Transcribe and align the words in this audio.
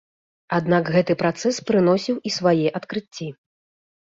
Аднак 0.59 0.87
гэты 0.95 1.15
працэс 1.21 1.55
прыносіў 1.71 2.15
і 2.31 2.33
свае 2.39 2.67
адкрыцці. 2.81 3.29